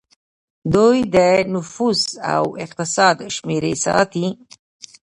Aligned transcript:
دوی 0.73 0.97
د 1.15 1.17
نفوس 1.53 2.01
او 2.33 2.43
اقتصاد 2.63 3.17
شمیرې 3.35 3.73
ساتي. 3.85 4.27